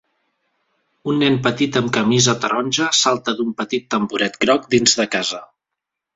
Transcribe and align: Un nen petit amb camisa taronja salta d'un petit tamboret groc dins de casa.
Un 1.11 1.19
nen 1.23 1.37
petit 1.47 1.77
amb 1.81 1.91
camisa 1.97 2.35
taronja 2.47 2.87
salta 3.01 3.37
d'un 3.41 3.53
petit 3.61 3.87
tamboret 3.93 4.43
groc 4.47 4.69
dins 4.77 4.99
de 5.03 5.09
casa. 5.19 5.45